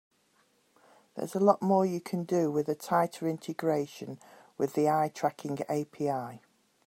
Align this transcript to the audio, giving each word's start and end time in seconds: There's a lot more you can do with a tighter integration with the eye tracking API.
There's 1.13 1.35
a 1.35 1.39
lot 1.39 1.61
more 1.61 1.85
you 1.85 2.01
can 2.01 2.23
do 2.23 2.49
with 2.49 2.67
a 2.69 2.73
tighter 2.73 3.27
integration 3.27 4.19
with 4.57 4.73
the 4.73 4.89
eye 4.89 5.11
tracking 5.13 5.61
API. 5.69 6.41